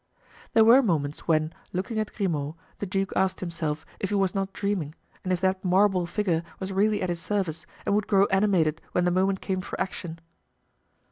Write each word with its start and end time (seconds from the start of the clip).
There 0.53 0.65
were 0.65 0.81
moments 0.81 1.27
when, 1.27 1.53
looking 1.73 1.99
at 1.99 2.11
Grimaud, 2.11 2.55
the 2.79 2.87
duke 2.87 3.13
asked 3.15 3.39
himself 3.39 3.85
if 3.99 4.09
he 4.09 4.15
was 4.15 4.33
not 4.33 4.51
dreaming 4.51 4.95
and 5.23 5.31
if 5.31 5.39
that 5.41 5.63
marble 5.63 6.07
figure 6.07 6.41
was 6.59 6.73
really 6.73 7.03
at 7.03 7.09
his 7.09 7.21
service 7.21 7.67
and 7.85 7.93
would 7.93 8.07
grow 8.07 8.25
animated 8.31 8.81
when 8.93 9.05
the 9.05 9.11
moment 9.11 9.41
came 9.41 9.61
for 9.61 9.79
action. 9.79 10.17